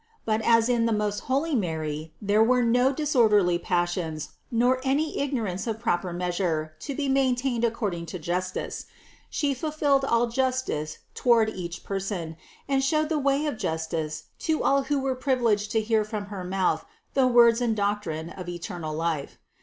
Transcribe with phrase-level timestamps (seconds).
[0.25, 5.67] But as in the most holy Mary there were no disorderly passions nor any ignorance
[5.67, 8.87] of proper measure to be maintained ac cording to justice,
[9.29, 12.35] She fulfilled all justice toward each person,
[12.67, 16.43] and showed the way of justice to all who were privileged to hear from her
[16.43, 16.83] mouth
[17.13, 19.37] the words and doc trine of eternal life.